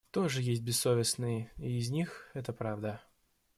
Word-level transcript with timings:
Тоже 0.09 0.41
есть 0.41 0.63
бессовестные 0.63 1.51
и 1.57 1.77
из 1.77 1.91
них, 1.91 2.31
это 2.33 2.53
правда. 2.53 3.03